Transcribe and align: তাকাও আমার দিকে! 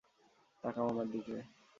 তাকাও 0.63 0.87
আমার 0.91 1.07
দিকে! 1.13 1.35